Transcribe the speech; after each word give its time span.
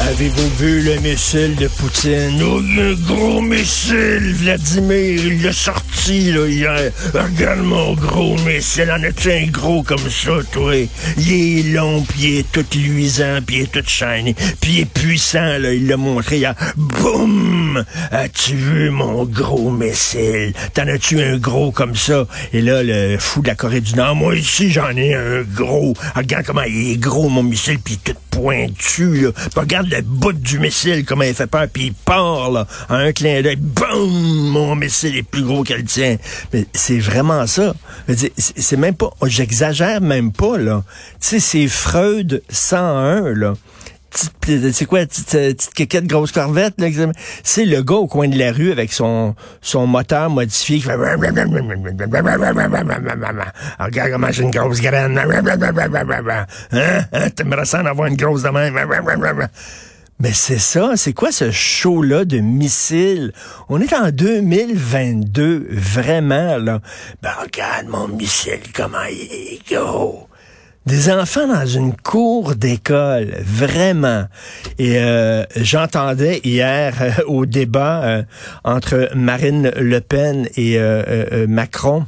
Avez-vous 0.00 0.48
vu 0.56 0.82
le 0.82 0.96
missile 1.00 1.56
de 1.56 1.66
Poutine? 1.66 2.40
Oh, 2.42 2.60
le 2.60 2.94
gros 2.94 3.40
missile, 3.40 4.32
Vladimir, 4.34 5.20
il 5.26 5.42
l'a 5.42 5.52
sorti 5.52 6.32
là, 6.32 6.46
hier. 6.46 6.92
Regarde 7.12 7.60
mon 7.60 7.94
gros 7.94 8.36
missile, 8.38 8.90
en 8.90 9.02
as-tu 9.02 9.32
un 9.32 9.46
gros 9.46 9.82
comme 9.82 10.08
ça, 10.08 10.32
toi? 10.52 10.74
Il 11.18 11.32
est 11.32 11.62
long, 11.74 12.02
puis 12.02 12.20
il 12.20 12.38
est 12.38 12.52
tout 12.52 12.64
luisant, 12.74 13.40
puis 13.44 13.56
il 13.56 13.62
est 13.62 13.72
tout 13.72 13.82
shiny, 13.86 14.34
puis 14.60 14.72
il 14.72 14.80
est 14.80 14.90
puissant, 14.90 15.58
là, 15.58 15.74
il 15.74 15.86
l'a 15.88 15.96
montré 15.96 16.38
hier. 16.38 16.54
Boum! 16.76 17.84
As-tu 18.12 18.54
vu 18.54 18.90
mon 18.90 19.24
gros 19.24 19.70
missile? 19.70 20.54
T'en 20.74 20.86
as-tu 20.86 21.20
un 21.20 21.38
gros 21.38 21.72
comme 21.72 21.96
ça? 21.96 22.26
Et 22.52 22.62
là, 22.62 22.82
le 22.82 23.18
fou 23.18 23.42
de 23.42 23.48
la 23.48 23.56
Corée 23.56 23.80
du 23.80 23.94
Nord, 23.94 24.14
moi 24.14 24.36
ici, 24.36 24.70
j'en 24.70 24.96
ai 24.96 25.14
un 25.14 25.42
gros. 25.42 25.94
Regarde 26.14 26.46
comment 26.46 26.62
il 26.62 26.92
est 26.92 26.98
gros, 26.98 27.28
mon 27.28 27.42
missile, 27.42 27.78
puis 27.80 27.98
tout 28.02 28.14
pointu, 28.38 29.20
là. 29.20 29.30
Regarde 29.56 29.88
le 29.90 30.00
bout 30.00 30.32
du 30.32 30.60
missile, 30.60 31.04
comment 31.04 31.24
il 31.24 31.34
fait 31.34 31.48
peur, 31.48 31.66
puis 31.72 31.86
il 31.86 31.92
part, 31.92 32.50
là, 32.50 32.66
à 32.88 32.96
un 32.96 33.12
clin 33.12 33.42
d'œil, 33.42 33.56
boum, 33.56 34.50
mon 34.50 34.76
missile 34.76 35.16
est 35.16 35.22
plus 35.24 35.42
gros 35.42 35.64
qu'elle 35.64 35.84
tient. 35.84 36.16
Mais 36.52 36.66
c'est 36.72 37.00
vraiment 37.00 37.46
ça. 37.48 37.74
C'est 38.36 38.76
même 38.76 38.94
pas, 38.94 39.10
j'exagère 39.24 40.00
même 40.00 40.30
pas, 40.30 40.56
là. 40.56 40.84
Tu 41.20 41.28
sais, 41.28 41.40
c'est 41.40 41.66
Freud 41.66 42.42
101, 42.48 43.34
là. 43.34 43.54
Petite- 44.10 44.72
C'est 44.72 44.86
quoi, 44.86 45.00
petite, 45.06 45.34
euh, 45.34 45.52
petite 45.52 45.74
quéquette, 45.74 46.06
grosse 46.06 46.32
corvette? 46.32 46.74
C'est 47.44 47.64
le 47.66 47.82
gars 47.82 47.96
au 47.96 48.06
coin 48.06 48.26
de 48.28 48.38
la 48.38 48.52
rue 48.52 48.72
avec 48.72 48.92
son, 48.92 49.34
son 49.60 49.86
moteur 49.86 50.30
modifié 50.30 50.78
qui 50.78 50.82
fait... 50.84 50.96
Regarde 53.78 54.10
comment 54.12 54.30
j'ai 54.32 54.42
une 54.44 54.50
grosse 54.50 54.80
graine. 54.80 55.18
Hein? 56.72 57.00
Hein? 57.12 57.30
T'aimerais 57.30 57.64
ça 57.66 57.82
en 57.82 57.86
avoir 57.86 58.08
grosse? 58.16 58.42
Mais 60.20 60.32
c'est 60.32 60.58
ça, 60.58 60.94
c'est 60.96 61.12
quoi 61.12 61.30
ce 61.30 61.52
show-là 61.52 62.24
de 62.24 62.38
missiles? 62.38 63.32
On 63.68 63.80
est 63.80 63.92
en 63.92 64.10
2022, 64.10 65.68
vraiment, 65.70 66.56
là. 66.56 66.80
Ben, 67.22 67.30
regarde 67.40 67.86
mon 67.86 68.08
missile, 68.08 68.58
comment 68.74 69.04
il 69.08 69.20
est 69.30 69.60
gros. 69.72 70.28
Des 70.88 71.10
enfants 71.10 71.46
dans 71.46 71.66
une 71.66 71.94
cour 71.94 72.54
d'école, 72.54 73.34
vraiment. 73.42 74.24
Et 74.78 74.96
euh, 74.96 75.44
j'entendais 75.54 76.40
hier 76.44 76.94
euh, 77.02 77.10
au 77.26 77.44
débat 77.44 78.04
euh, 78.04 78.22
entre 78.64 79.10
Marine 79.14 79.70
Le 79.76 80.00
Pen 80.00 80.48
et 80.56 80.78
Macron. 81.46 82.06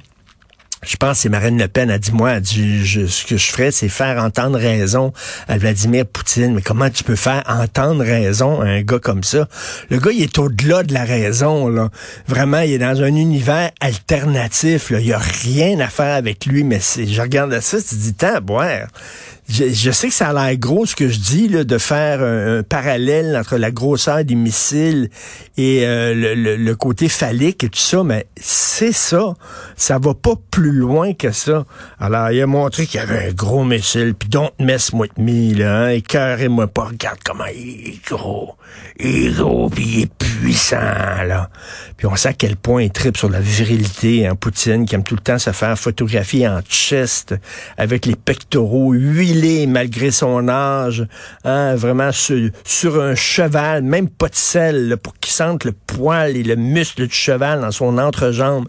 Je 0.82 0.96
pense 0.96 1.18
que 1.18 1.22
c'est 1.22 1.28
Marine 1.28 1.58
Le 1.58 1.68
Pen 1.68 1.90
a 1.90 1.98
dit, 1.98 2.10
moi, 2.10 2.40
dit, 2.40 2.86
je- 2.86 3.06
ce 3.06 3.26
que 3.26 3.36
je 3.36 3.50
ferais, 3.50 3.70
c'est 3.70 3.90
faire 3.90 4.22
entendre 4.22 4.58
raison 4.58 5.12
à 5.46 5.58
Vladimir 5.58 6.06
Poutine. 6.06 6.54
Mais 6.54 6.62
comment 6.62 6.88
tu 6.88 7.04
peux 7.04 7.16
faire 7.16 7.42
entendre 7.48 8.02
raison 8.02 8.62
à 8.62 8.64
un 8.64 8.80
gars 8.80 8.98
comme 8.98 9.22
ça? 9.22 9.46
Le 9.90 9.98
gars, 9.98 10.10
il 10.10 10.22
est 10.22 10.38
au-delà 10.38 10.82
de 10.82 10.94
la 10.94 11.04
raison, 11.04 11.68
là. 11.68 11.90
Vraiment, 12.26 12.60
il 12.60 12.72
est 12.72 12.78
dans 12.78 12.98
un 13.02 13.14
univers 13.14 13.70
alternatif. 13.80 14.90
Il 14.98 15.06
y 15.06 15.12
a 15.12 15.18
rien 15.18 15.78
à 15.80 15.88
faire 15.88 16.14
avec 16.16 16.46
lui, 16.46 16.64
mais 16.64 16.78
c'est, 16.80 17.06
je 17.06 17.20
regarde 17.20 17.60
ça, 17.60 17.76
tu 17.82 17.94
dis, 17.96 18.14
tant 18.14 18.40
boire. 18.40 18.86
Je, 19.52 19.64
je 19.72 19.90
sais 19.90 20.06
que 20.08 20.14
ça 20.14 20.28
a 20.28 20.32
l'air 20.32 20.56
gros 20.58 20.86
ce 20.86 20.94
que 20.94 21.08
je 21.08 21.18
dis, 21.18 21.48
là, 21.48 21.64
de 21.64 21.76
faire 21.76 22.22
un, 22.22 22.62
parallèle 22.62 23.36
entre 23.36 23.56
la 23.56 23.72
grosseur 23.72 24.24
des 24.24 24.36
missiles 24.36 25.10
et 25.56 25.84
euh, 25.86 26.14
le, 26.14 26.34
le- 26.34 26.56
le 26.56 26.74
côté 26.76 27.08
phallique 27.08 27.64
et 27.64 27.68
tout 27.68 27.78
ça, 27.80 28.04
mais 28.04 28.26
c'est 28.40 28.92
ça. 28.92 29.34
Ça 29.76 29.98
va 29.98 30.14
pas 30.14 30.34
plus 30.52 30.70
loin 30.70 31.14
que 31.14 31.32
ça. 31.32 31.64
Alors, 31.98 32.30
il 32.30 32.40
a 32.40 32.46
montré 32.46 32.86
qu'il 32.86 33.00
y 33.00 33.02
avait 33.02 33.28
un 33.30 33.32
gros 33.32 33.64
missile, 33.64 34.14
puis 34.14 34.28
don't 34.28 34.50
mess 34.60 34.90
with 34.92 35.18
me, 35.18 35.52
là, 35.54 35.86
hein, 35.86 35.88
écœurez-moi 35.88 36.68
pas, 36.68 36.84
regarde 36.84 37.18
comment 37.24 37.46
il 37.52 37.88
est 37.88 38.06
gros. 38.06 38.54
Il 39.00 39.26
est 39.26 39.30
gros, 39.32 39.68
puis 39.68 39.84
il 39.84 40.00
est 40.02 40.14
puissant, 40.14 40.76
là. 41.26 41.50
Puis 41.96 42.06
on 42.06 42.14
sait 42.14 42.28
à 42.28 42.32
quel 42.34 42.54
point 42.54 42.84
il 42.84 42.90
tripe 42.90 43.16
sur 43.16 43.28
la 43.28 43.40
virilité, 43.40 44.28
hein, 44.28 44.36
Poutine, 44.36 44.86
qui 44.86 44.94
aime 44.94 45.02
tout 45.02 45.16
le 45.16 45.20
temps 45.22 45.38
se 45.40 45.50
faire 45.50 45.76
photographier 45.76 46.46
en 46.46 46.60
chest, 46.62 47.34
avec 47.76 48.06
les 48.06 48.14
pectoraux 48.14 48.92
huilés 48.92 49.39
malgré 49.66 50.10
son 50.10 50.48
âge, 50.48 51.06
hein, 51.44 51.74
vraiment 51.74 52.10
sur, 52.12 53.00
un 53.00 53.14
cheval, 53.14 53.82
même 53.82 54.08
pas 54.08 54.28
de 54.28 54.34
sel, 54.34 54.88
là, 54.88 54.96
pour 54.96 55.14
qu'il 55.18 55.32
sente 55.32 55.64
le 55.64 55.72
poil 55.72 56.36
et 56.36 56.42
le 56.42 56.56
muscle 56.56 57.06
du 57.06 57.14
cheval 57.14 57.60
dans 57.60 57.70
son 57.70 57.98
entrejambe. 57.98 58.66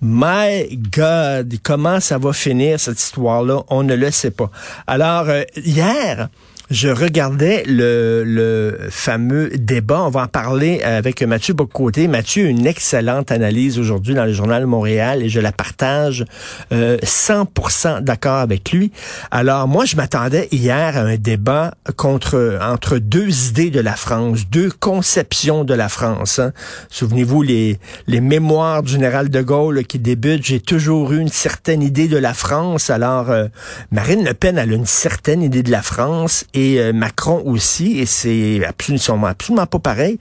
My 0.00 0.76
God, 0.76 1.54
comment 1.62 2.00
ça 2.00 2.18
va 2.18 2.32
finir 2.32 2.80
cette 2.80 3.00
histoire-là? 3.00 3.62
On 3.68 3.84
ne 3.84 3.94
le 3.94 4.10
sait 4.10 4.32
pas. 4.32 4.50
Alors, 4.86 5.28
euh, 5.28 5.42
hier, 5.56 6.28
je 6.72 6.88
regardais 6.88 7.64
le, 7.66 8.24
le 8.24 8.78
fameux 8.88 9.50
débat. 9.50 10.02
On 10.04 10.08
va 10.08 10.22
en 10.22 10.26
parler 10.26 10.82
avec 10.82 11.22
Mathieu 11.22 11.52
Bocoté. 11.52 12.08
Mathieu 12.08 12.46
une 12.46 12.66
excellente 12.66 13.30
analyse 13.30 13.78
aujourd'hui 13.78 14.14
dans 14.14 14.24
le 14.24 14.32
journal 14.32 14.64
Montréal 14.64 15.22
et 15.22 15.28
je 15.28 15.38
la 15.38 15.52
partage 15.52 16.24
euh, 16.72 16.96
100% 16.98 18.00
d'accord 18.00 18.38
avec 18.38 18.72
lui. 18.72 18.90
Alors 19.30 19.68
moi, 19.68 19.84
je 19.84 19.96
m'attendais 19.96 20.48
hier 20.50 20.96
à 20.96 21.00
un 21.00 21.16
débat 21.16 21.74
contre 21.96 22.58
entre 22.62 22.96
deux 22.96 23.48
idées 23.48 23.70
de 23.70 23.80
la 23.80 23.94
France, 23.94 24.48
deux 24.50 24.70
conceptions 24.70 25.64
de 25.64 25.74
la 25.74 25.90
France. 25.90 26.38
hein. 26.38 26.52
Souvenez-vous 26.88 27.42
les 27.42 27.78
les 28.06 28.22
mémoires 28.22 28.82
du 28.82 28.92
général 28.92 29.28
de 29.28 29.42
Gaulle 29.42 29.84
qui 29.84 29.98
débutent. 29.98 30.44
J'ai 30.44 30.60
toujours 30.60 31.12
eu 31.12 31.18
une 31.20 31.28
certaine 31.28 31.82
idée 31.82 32.08
de 32.08 32.16
la 32.16 32.32
France. 32.32 32.88
Alors 32.88 33.30
euh, 33.30 33.48
Marine 33.90 34.24
Le 34.24 34.32
Pen 34.32 34.56
elle 34.56 34.72
a 34.72 34.74
une 34.74 34.86
certaine 34.86 35.42
idée 35.42 35.62
de 35.62 35.70
la 35.70 35.82
France 35.82 36.46
et 36.54 36.61
euh, 36.78 36.92
Macron 36.92 37.42
aussi. 37.44 37.98
Et 37.98 38.06
c'est 38.06 38.64
absolument 38.64 39.26
absolument 39.26 39.66
pas 39.66 39.78
pareil. 39.78 40.18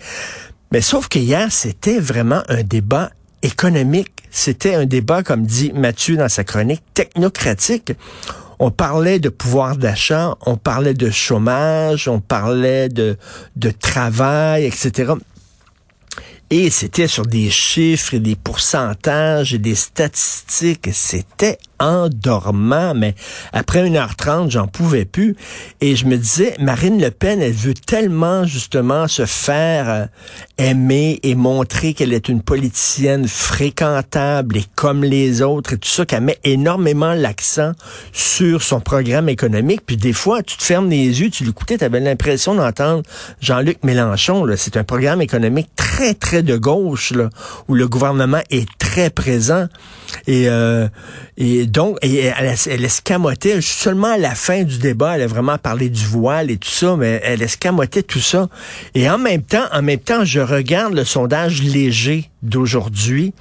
Mais 0.72 0.82
sauf 0.82 1.08
que 1.08 1.20
hier 1.20 1.52
c'était 1.52 2.00
vraiment 2.00 2.44
un 2.48 2.64
débat 2.64 3.12
économique. 3.42 4.12
C'était 4.30 4.76
un 4.76 4.86
débat, 4.86 5.24
comme 5.24 5.46
dit 5.46 5.74
Mathieu 5.74 6.16
dans 6.16 6.30
sa 6.30 6.44
chronique, 6.44 6.84
technocratique. 6.94 7.94
On 8.60 8.72
parlait 8.72 9.20
de 9.20 9.30
pouvoir 9.30 9.76
d'achat, 9.76 10.36
on 10.46 10.56
parlait 10.56 10.94
de 10.94 11.10
chômage, 11.10 12.08
on 12.08 12.20
parlait 12.20 12.90
de, 12.90 13.18
de 13.56 13.72
travail, 13.72 14.66
etc. 14.66 15.14
Et 16.52 16.70
c'était 16.70 17.08
sur 17.08 17.26
des 17.26 17.50
chiffres 17.50 18.14
et 18.14 18.20
des 18.20 18.36
pourcentages 18.36 19.54
et 19.54 19.58
des 19.58 19.74
statistiques. 19.74 20.90
C'était 20.94 21.58
endormant, 21.82 22.94
mais 22.94 23.16
après 23.52 23.84
1h30, 23.84 24.52
j'en 24.52 24.68
pouvais 24.68 25.06
plus. 25.06 25.36
Et 25.82 25.96
je 25.96 26.06
me 26.06 26.18
disais, 26.18 26.56
Marine 26.60 27.02
Le 27.02 27.12
Pen, 27.12 27.42
elle 27.42 27.52
veut 27.52 27.74
tellement 27.74 28.46
justement 28.46 29.08
se 29.08 29.26
faire 29.26 29.90
euh, 29.90 30.06
aimer 30.58 31.20
et 31.24 31.36
montrer 31.36 31.94
qu'elle 31.94 32.14
est 32.14 32.30
une 32.30 32.42
politicienne 32.42 33.28
fréquentable 33.28 34.58
et 34.58 34.66
comme 34.76 35.04
les 35.04 35.42
autres 35.42 35.74
et 35.74 35.78
tout 35.78 35.90
ça, 35.90 36.06
qu'elle 36.06 36.22
met 36.22 36.40
énormément 36.44 37.14
l'accent 37.14 37.72
sur 38.14 38.62
son 38.62 38.80
programme 38.80 39.28
économique. 39.30 39.82
Puis 39.86 39.98
des 39.98 40.14
fois, 40.14 40.44
tu 40.44 40.58
te 40.58 40.64
fermes 40.64 40.90
les 40.90 41.22
yeux, 41.22 41.30
tu 41.30 41.44
l'écoutais, 41.44 41.78
tu 41.78 41.84
avais 41.84 42.00
l'impression 42.00 42.56
d'entendre 42.56 43.04
Jean-Luc 43.42 43.84
Mélenchon. 43.84 44.46
C'est 44.56 44.78
un 44.78 44.84
programme 44.84 45.22
économique 45.22 45.70
très, 45.76 46.14
très 46.14 46.44
de 46.44 46.58
gauche, 46.58 47.12
là, 47.12 47.30
où 47.68 47.74
le 47.74 47.88
gouvernement 47.88 48.42
est 48.50 48.68
très 48.78 49.10
présent. 49.10 49.68
Et, 50.28 50.48
euh, 50.48 50.88
et 51.38 51.66
donc, 51.66 51.98
elle, 52.02 52.56
elle 52.68 52.86
escamotait 52.86 53.60
seulement 53.62 54.14
à 54.14 54.18
la 54.18 54.36
fin 54.36 54.64
du 54.64 54.78
débat, 54.78 55.16
elle 55.16 55.24
a 55.24 55.28
vraiment 55.28 55.58
parlé 55.58 55.90
du 55.90 56.06
voile 56.06 56.52
et 56.52 56.58
tout 56.58 56.70
ça, 56.70 56.96
mais 56.96 57.22
elle 57.24 57.42
escamotait 57.42 58.04
tout 58.04 58.20
ça. 58.20 58.50
Et 58.96 59.10
en 59.10 59.18
même 59.18 59.44
temps, 59.44 59.66
en 59.72 59.82
même 59.82 60.00
temps, 60.00 60.24
je 60.26 60.40
regarde 60.40 60.94
le 60.94 61.06
sondage 61.06 61.64
léger 61.64 62.30
d'aujourd'hui. 62.42 63.34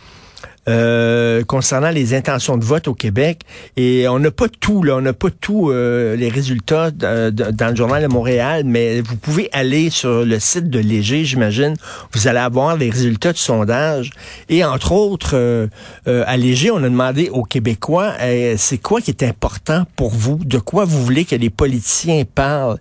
Euh, 0.68 1.42
concernant 1.44 1.90
les 1.90 2.14
intentions 2.14 2.56
de 2.56 2.64
vote 2.64 2.88
au 2.88 2.94
Québec. 2.94 3.40
Et 3.76 4.06
on 4.08 4.18
n'a 4.18 4.30
pas 4.30 4.48
tout, 4.48 4.82
là, 4.82 4.96
on 4.96 5.00
n'a 5.00 5.12
pas 5.12 5.30
tout 5.30 5.70
euh, 5.70 6.16
les 6.16 6.28
résultats 6.28 6.90
dans 6.90 7.70
le 7.70 7.76
journal 7.76 8.02
de 8.02 8.08
Montréal, 8.08 8.62
mais 8.66 9.00
vous 9.00 9.16
pouvez 9.16 9.48
aller 9.52 9.90
sur 9.90 10.24
le 10.24 10.38
site 10.38 10.68
de 10.68 10.78
Léger, 10.78 11.24
j'imagine. 11.24 11.74
Vous 12.12 12.28
allez 12.28 12.38
avoir 12.38 12.76
les 12.76 12.90
résultats 12.90 13.32
du 13.32 13.38
sondage. 13.38 14.10
Et 14.48 14.64
entre 14.64 14.92
autres, 14.92 15.32
euh, 15.34 15.66
euh, 16.06 16.24
à 16.26 16.36
Léger, 16.36 16.70
on 16.70 16.78
a 16.78 16.88
demandé 16.88 17.30
aux 17.30 17.44
Québécois, 17.44 18.14
c'est 18.56 18.78
quoi 18.78 19.00
qui 19.00 19.10
est 19.10 19.22
important 19.22 19.84
pour 19.96 20.10
vous? 20.10 20.38
De 20.44 20.58
quoi 20.58 20.84
vous 20.84 21.02
voulez 21.04 21.24
que 21.24 21.36
les 21.36 21.50
politiciens 21.50 22.24
parlent? 22.24 22.78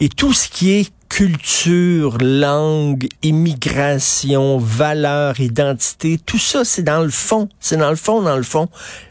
Et 0.00 0.08
tout 0.08 0.32
ce 0.32 0.48
qui 0.48 0.72
est 0.72 0.90
culture, 1.16 2.18
langue, 2.20 3.08
immigration, 3.22 4.58
valeur, 4.58 5.40
identité, 5.40 6.18
tout 6.18 6.36
ça, 6.38 6.62
c'est 6.62 6.82
dans 6.82 7.00
le 7.00 7.08
fond. 7.08 7.48
C'est 7.58 7.78
dans 7.78 7.88
le 7.88 7.96
fond, 7.96 8.20
dans 8.20 8.36
le 8.36 8.42
fond. 8.42 8.68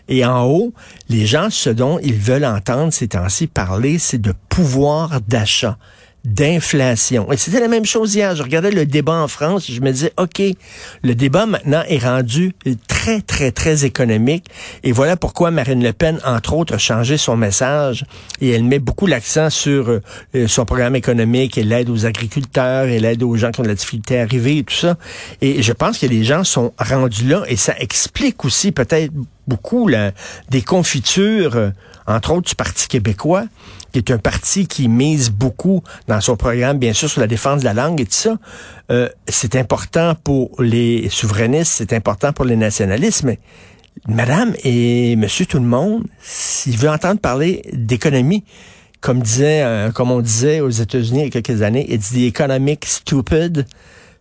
Et 0.08 0.24
en 0.24 0.44
haut, 0.46 0.72
les 1.10 1.26
gens, 1.26 1.50
ce 1.50 1.72
dont 1.72 1.98
ils 2.04 2.20
veulent 2.20 2.46
entendre 2.46 2.94
ces 2.94 3.08
temps-ci 3.08 3.48
parler, 3.48 3.98
c'est 3.98 4.22
de 4.22 4.36
pouvoir 4.50 5.20
d'achat 5.22 5.80
d'inflation. 6.26 7.32
Et 7.32 7.38
c'était 7.38 7.60
la 7.60 7.68
même 7.68 7.86
chose 7.86 8.16
hier. 8.16 8.36
Je 8.36 8.44
regardais 8.44 8.72
le 8.72 8.86
débat 8.86 9.14
en 9.14 9.28
France, 9.28 9.70
je 9.70 9.80
me 9.82 9.92
disais, 9.92 10.12
OK, 10.18 10.42
le 11.04 11.16
débat 11.16 11.46
maintenant 11.46 11.84
est 11.88 12.04
rendu 12.04 12.54
très, 12.88 13.22
très, 13.22 13.52
très 13.52 13.86
économique. 13.86 14.46
Et 14.84 14.92
voilà 14.92 15.16
pourquoi 15.16 15.52
Marine 15.52 15.84
Le 15.84 15.94
Pen, 15.94 16.20
entre 16.26 16.54
autres, 16.54 16.74
a 16.74 16.78
changé 16.78 17.18
son 17.18 17.38
message 17.38 18.06
et 18.42 18.50
elle 18.50 18.64
met 18.64 18.80
beaucoup 18.80 19.06
l'accent 19.06 19.50
sur 19.50 19.90
euh, 19.90 20.48
son 20.48 20.66
programme 20.66 20.96
économique 20.96 21.58
et 21.58 21.64
l'aide 21.64 21.90
aux 21.90 22.06
agriculteurs 22.06 22.86
et 22.86 23.00
l'aide 23.00 23.24
aux 23.24 23.36
gens 23.36 23.52
qui 23.52 23.60
ont 23.60 23.64
de 23.64 23.70
la 23.70 23.76
difficulté 23.76 24.20
à 24.20 24.24
arriver 24.24 24.58
et 24.58 24.64
tout 24.64 24.76
ça. 24.76 24.98
Et 25.42 25.62
je 25.62 25.74
pense 25.74 26.00
que 26.00 26.08
les 26.08 26.24
gens 26.24 26.44
sont 26.44 26.74
rendus 26.80 27.28
là 27.28 27.44
et 27.48 27.56
ça 27.56 27.76
explique 27.80 28.44
aussi 28.46 28.72
peut-être 28.72 29.12
beaucoup 29.48 29.90
des 30.50 30.62
confitures, 30.62 31.56
euh, 31.56 31.70
entre 32.08 32.34
autres 32.34 32.50
du 32.50 32.56
Parti 32.56 32.88
québécois, 32.88 33.46
qui 33.92 34.00
est 34.00 34.12
un 34.12 34.18
parti 34.18 34.68
qui 34.68 34.88
mise 34.88 35.30
beaucoup 35.30 35.84
dans 36.08 36.22
son 36.22 36.36
programme, 36.36 36.78
bien 36.78 36.94
sûr, 36.94 37.10
sur 37.10 37.22
la 37.22 37.28
défense 37.28 37.62
de 37.62 37.66
la 37.66 37.74
langue 37.74 38.02
et 38.02 38.06
tout 38.06 38.12
ça. 38.12 38.38
Euh, 38.92 39.10
c'est 39.28 39.56
important 39.56 40.16
pour 40.24 40.62
les 40.62 41.10
souverainistes, 41.10 41.74
c'est 41.78 41.94
important 41.94 42.34
pour 42.34 42.46
les 42.46 42.56
nationalistes, 42.56 43.24
mais 43.24 43.40
madame 44.08 44.54
et 44.64 45.16
monsieur 45.16 45.46
tout 45.46 45.60
le 45.60 45.66
monde, 45.66 46.04
s'il 46.22 46.78
veut 46.78 46.90
entendre 46.90 47.20
parler 47.20 47.62
d'économie, 47.74 48.44
comme 49.02 49.22
disait, 49.22 49.62
euh, 49.64 49.92
comme 49.92 50.12
on 50.12 50.22
disait 50.22 50.62
aux 50.62 50.70
États-Unis 50.70 51.22
il 51.22 51.26
y 51.26 51.38
a 51.38 51.42
quelques 51.42 51.62
années, 51.62 51.86
it's 51.94 52.12
the 52.12 52.26
economic 52.28 52.86
stupid 52.86 53.66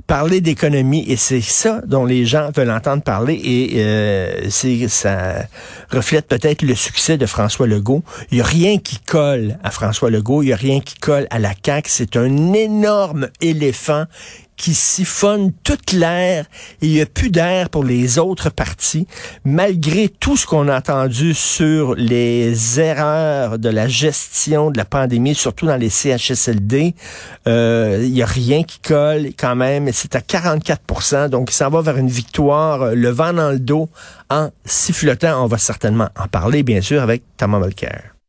parler 0.06 0.40
d'économie 0.40 1.04
et 1.08 1.16
c'est 1.16 1.40
ça 1.40 1.80
dont 1.86 2.04
les 2.04 2.26
gens 2.26 2.50
veulent 2.54 2.70
entendre 2.70 3.02
parler 3.02 3.40
et 3.42 3.72
euh, 3.76 4.50
c'est 4.50 4.88
ça 4.88 5.46
reflète 5.90 6.26
peut-être 6.26 6.62
le 6.62 6.74
succès 6.74 7.16
de 7.16 7.26
François 7.26 7.66
Legault. 7.66 8.02
Il 8.30 8.38
y 8.38 8.40
a 8.40 8.44
rien 8.44 8.78
qui 8.78 8.98
colle 8.98 9.58
à 9.62 9.70
François 9.70 10.10
Legault, 10.10 10.42
il 10.42 10.48
y 10.48 10.52
a 10.52 10.56
rien 10.56 10.80
qui 10.80 10.96
colle 10.96 11.26
à 11.30 11.38
la 11.38 11.52
CAQ, 11.64 11.88
c'est 11.90 12.16
un 12.16 12.52
énorme 12.52 13.28
éléphant 13.40 14.04
qui 14.56 14.74
siphonne 14.74 15.52
toute 15.64 15.92
l'air 15.92 16.46
et 16.80 16.86
il 16.86 16.92
n'y 16.92 17.00
a 17.00 17.06
plus 17.06 17.30
d'air 17.30 17.70
pour 17.70 17.84
les 17.84 18.18
autres 18.18 18.50
partis, 18.50 19.06
malgré 19.44 20.08
tout 20.08 20.36
ce 20.36 20.46
qu'on 20.46 20.68
a 20.68 20.78
entendu 20.78 21.34
sur 21.34 21.94
les 21.94 22.80
erreurs 22.80 23.58
de 23.58 23.68
la 23.68 23.88
gestion 23.88 24.70
de 24.70 24.78
la 24.78 24.84
pandémie, 24.84 25.34
surtout 25.34 25.66
dans 25.66 25.76
les 25.76 25.90
CHSLD. 25.90 26.94
Euh, 27.46 28.00
il 28.02 28.12
n'y 28.12 28.22
a 28.22 28.26
rien 28.26 28.62
qui 28.62 28.78
colle 28.78 29.28
quand 29.38 29.56
même. 29.56 29.90
C'est 29.92 30.16
à 30.16 30.20
44% 30.20 31.28
donc 31.28 31.50
ça 31.50 31.68
va 31.68 31.80
vers 31.80 31.96
une 31.96 32.08
victoire, 32.08 32.82
euh, 32.82 32.94
le 32.94 33.08
vent 33.10 33.32
dans 33.32 33.50
le 33.50 33.58
dos 33.58 33.88
en 34.30 34.50
sifflotant. 34.64 35.42
On 35.42 35.46
va 35.46 35.58
certainement 35.58 36.08
en 36.18 36.28
parler, 36.28 36.62
bien 36.62 36.80
sûr, 36.80 37.02
avec 37.02 37.22
Thomas 37.36 37.58
Mulcair. 37.58 38.13